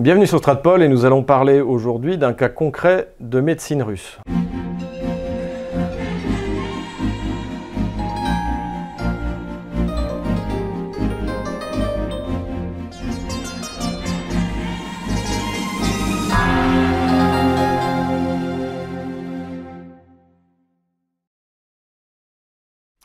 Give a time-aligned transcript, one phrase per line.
[0.00, 4.18] Bienvenue sur Stratpol et nous allons parler aujourd'hui d'un cas concret de médecine russe.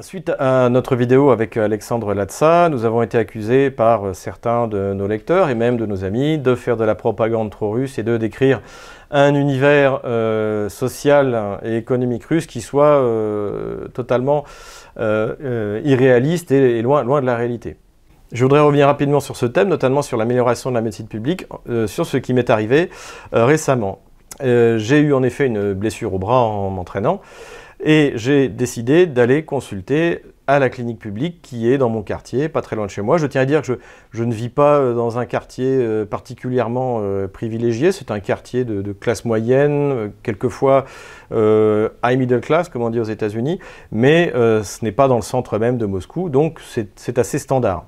[0.00, 5.06] Suite à notre vidéo avec Alexandre Latsa, nous avons été accusés par certains de nos
[5.06, 8.16] lecteurs et même de nos amis de faire de la propagande trop russe et de
[8.16, 8.60] décrire
[9.12, 14.42] un univers euh, social et économique russe qui soit euh, totalement
[14.98, 17.76] euh, irréaliste et, loin de la réalité.
[18.32, 21.46] Je voudrais revenir rapidement sur ce thème, notamment sur l'amélioration de la médecine publique,
[21.86, 22.90] sur ce qui m'est arrivé
[23.32, 24.00] récemment.
[24.40, 27.20] J'ai eu en effet une blessure au bras en m'entraînant.
[27.86, 32.62] Et j'ai décidé d'aller consulter à la clinique publique qui est dans mon quartier, pas
[32.62, 33.18] très loin de chez moi.
[33.18, 33.78] Je tiens à dire que
[34.10, 38.64] je, ne vis pas euh, dans un quartier euh, particulièrement euh, privilégié, c'est un quartier
[38.64, 40.86] de, classe moyenne, quelquefois
[41.30, 43.58] high middle class, comme on dit aux États-Unis,
[43.92, 47.86] mais ce n'est pas dans le centre même de Moscou, donc c'est assez standard.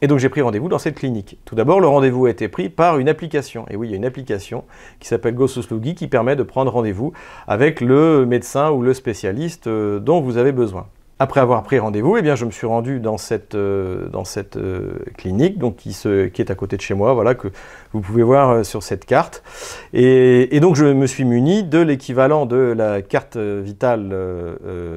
[0.00, 1.38] Et donc j'ai pris rendez-vous dans cette clinique.
[1.44, 3.66] Tout d'abord, le rendez-vous a été pris par une application.
[3.68, 4.64] Et oui, il y a une application
[5.00, 7.12] qui s'appelle GoSoslogi qui permet de prendre rendez-vous
[7.46, 10.86] avec le médecin ou le spécialiste euh, dont vous avez besoin.
[11.20, 14.56] Après avoir pris rendez-vous, eh bien, je me suis rendu dans cette, euh, dans cette
[14.56, 17.48] euh, clinique donc qui, se, qui, est à côté de chez moi, voilà, que
[17.92, 19.42] vous pouvez voir euh, sur cette carte.
[19.92, 24.14] Et, donc je me suis muni de l'équivalent de la carte vitale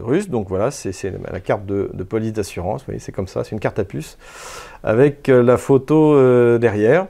[0.04, 0.30] russe.
[0.30, 0.94] Donc voilà, c'est
[1.32, 2.82] la carte de, de police d'assurance.
[2.82, 4.18] Vous voyez, c'est comme ça, c'est une carte à puce
[4.84, 7.08] avec la photo derrière.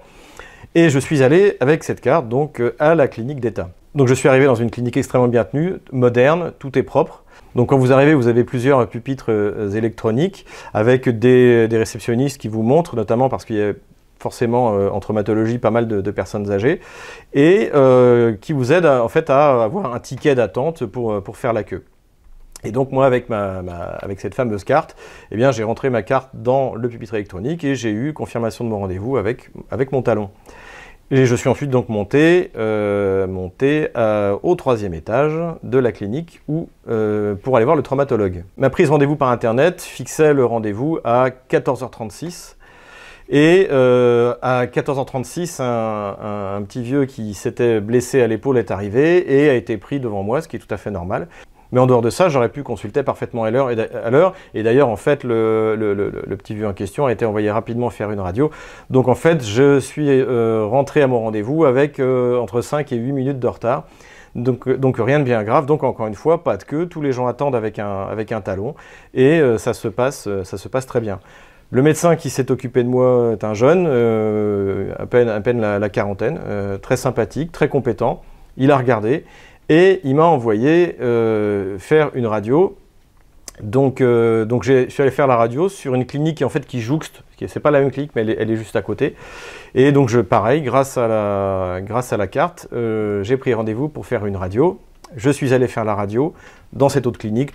[0.76, 3.70] Et je suis allé avec cette carte donc à la clinique d'État.
[3.96, 7.21] Donc je suis arrivé dans une clinique extrêmement bien tenue, moderne, tout est propre.
[7.56, 12.64] Donc quand vous arrivez, vous avez plusieurs pupitres euh, électroniques avec des, réceptionnistes qui vous
[12.64, 13.74] montrent, notamment parce qu'il y a
[14.20, 16.80] forcément euh, en traumatologie pas mal de, personnes âgées,
[17.34, 21.54] et euh, qui vous aident en fait à avoir un ticket d'attente pour, pour faire
[21.54, 21.84] la queue.
[22.64, 23.58] Et donc moi, avec, ma,
[24.02, 24.96] avec cette fameuse carte,
[25.32, 28.70] eh bien, j'ai rentré ma carte dans le pupitre électronique et j'ai eu confirmation de
[28.70, 30.30] mon rendez-vous avec, avec mon talon.
[31.14, 33.28] Et je suis ensuite donc monté, euh,
[33.62, 36.40] euh, au troisième étage de la clinique
[36.90, 38.46] euh, pour aller voir le traumatologue.
[38.56, 42.56] Ma prise rendez-vous par internet fixait le rendez-vous à 14h36.
[43.34, 49.50] Et à 14h36, un, un, petit vieux qui s'était blessé à l'épaule est arrivé et
[49.50, 51.28] a été pris devant moi, ce qui est tout à fait normal.
[51.72, 53.70] Mais en dehors de ça, j'aurais pu consulter parfaitement à l'heure.
[54.54, 58.20] Et d'ailleurs, en fait, le, petit vieux en question a été envoyé rapidement faire une
[58.20, 58.52] radio.
[58.90, 62.98] Donc en fait, je suis euh, rentré à mon rendez-vous avec euh, entre 5 et
[62.98, 63.86] 8 minutes de retard.
[64.34, 65.66] Donc, donc, rien de bien grave.
[65.66, 66.86] Donc encore une fois, pas de queue.
[66.88, 68.76] Tous les gens attendent avec un, avec un talon.
[69.14, 71.20] Et euh, ça, se passe, ça se passe très bien.
[71.70, 75.90] Le médecin qui s'est occupé de moi est un jeune, à peine, à peine la
[75.90, 76.38] quarantaine,
[76.82, 78.24] très sympathique, très compétent.
[78.58, 79.24] Il a regardé
[79.72, 82.78] et il m'a envoyé euh, faire une radio.
[83.64, 86.66] Donc, euh, donc je suis allé faire la radio sur une clinique qui, en fait,
[86.66, 89.16] qui jouxte, c'est pas la même clinique, mais elle est, juste à côté.
[89.74, 93.88] Et donc, je, pareil, grâce à la, grâce à la carte, euh, j'ai pris rendez-vous
[93.88, 94.78] pour faire une radio.
[95.16, 96.34] Je suis allé faire la radio
[96.74, 97.52] dans cette autre clinique,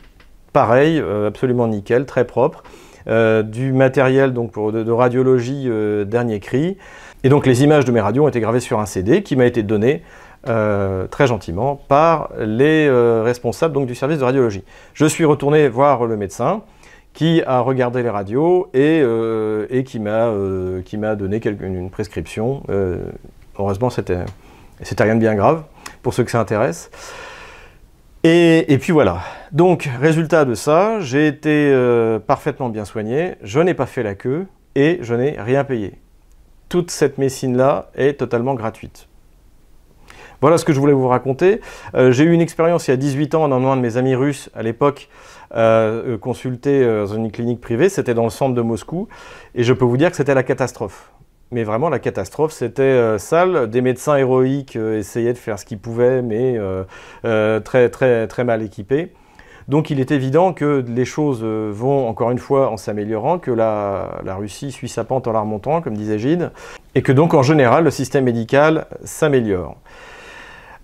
[0.55, 2.63] pareil, absolument nickel, très propre.
[3.07, 5.69] du matériel donc de radiologie
[6.07, 6.79] dernier cri.
[7.25, 9.47] Et donc les images de mes radios ont été gravées sur un CD qui m'a
[9.47, 10.03] été donné
[10.49, 14.63] euh, très gentiment par les euh, responsables donc, du service de radiologie.
[14.95, 16.63] Je suis retourné voir le médecin
[17.15, 22.63] qui a regardé les radios et, euh, et qui m'a donné une prescription.
[23.59, 24.25] heureusement, c'était
[25.01, 25.65] rien de bien grave
[26.03, 26.91] pour ceux que ça intéresse.
[28.23, 29.21] Et, puis voilà.
[29.51, 31.75] Donc, résultat de ça, j'ai été
[32.27, 35.95] parfaitement bien soigné, je n'ai pas fait la queue et je n'ai rien payé.
[36.69, 39.09] Toute cette médecine-là est totalement gratuite.
[40.41, 41.61] Voilà ce que je voulais vous raconter.
[41.95, 43.97] Euh, j'ai eu une expérience il y a 18 ans en emmenant un de mes
[43.97, 45.09] amis russes à l'époque
[45.55, 47.89] euh, euh, consulter dans une clinique privée.
[47.89, 49.09] C'était dans le centre de Moscou.
[49.55, 51.11] Et je peux vous dire que c'était la catastrophe.
[51.53, 53.71] Mais vraiment, la catastrophe, c'était sale.
[53.71, 56.59] Des médecins héroïques essayaient de faire ce qu'ils pouvaient, mais
[57.23, 59.13] très, très, très mal équipés.
[59.69, 64.21] Donc il est évident que les choses vont encore une fois en s'améliorant, que la,
[64.25, 66.51] la, Russie suit sa pente en la remontant, comme disait Gide,
[66.97, 69.77] et que donc en général le système médical s'améliore.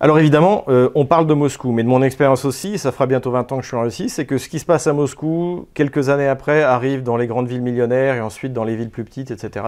[0.03, 3.31] Alors évidemment, euh, on parle de Moscou, mais de mon expérience aussi, ça fera bientôt
[3.31, 5.65] 20 ans que je suis en Russie, c'est que ce qui se passe à Moscou,
[5.73, 9.05] quelques années après, arrive dans les grandes villes millionnaires et ensuite dans les villes plus
[9.05, 9.63] petites, etc.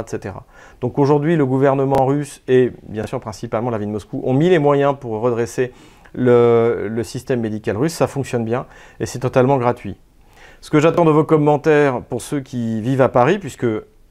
[0.81, 4.49] Donc aujourd'hui, le gouvernement russe et bien sûr principalement la ville de Moscou ont mis
[4.49, 5.71] les moyens pour redresser
[6.13, 8.65] le système médical russe, ça fonctionne bien
[8.99, 9.95] et c'est totalement gratuit.
[10.59, 13.67] Ce que j'attends de vos commentaires pour ceux qui vivent à Paris, puisque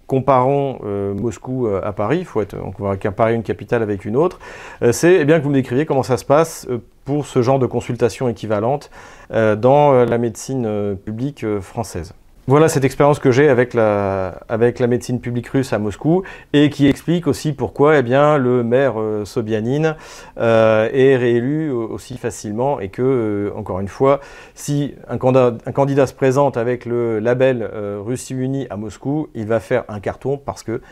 [0.06, 0.79] comparons
[1.15, 4.39] Moscou à Paris, il faut être, on va comparer une capitale avec une autre,
[4.93, 6.69] c'est eh bien que vous me décriviez comment ça se passe
[7.05, 8.91] pour ce genre de consultation équivalente
[9.31, 12.15] dans la médecine publique française.
[12.46, 14.37] Voilà cette expérience que j'ai avec la,
[14.87, 19.96] médecine publique russe à Moscou et qui explique aussi pourquoi eh le maire euh, Sobyanin
[20.37, 24.20] euh, est réélu aussi facilement et que, euh, encore une fois,
[24.55, 27.67] si un candidat, se présente avec le label
[28.05, 30.82] Russie Unie à Moscou, il va faire un carton parce que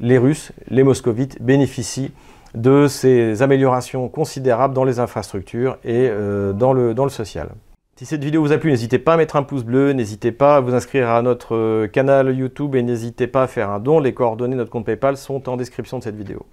[0.00, 2.12] les Russes, les Moscovites bénéficient
[2.54, 7.50] de ces améliorations considérables dans les infrastructures et le, dans le social.
[7.96, 10.56] Si cette vidéo vous a plu, n'hésitez pas à mettre un pouce bleu, n'hésitez pas
[10.56, 14.00] à vous inscrire à notre euh, canal YouTube et n'hésitez pas à faire un don.
[14.00, 16.44] Les coordonnées de notre compte PayPal sont en description de cette vidéo.